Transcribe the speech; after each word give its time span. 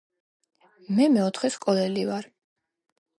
მე 0.99 1.05
მეოთხე 1.17 1.51
სკოლელი 1.57 2.07
ვარ. 2.09 2.31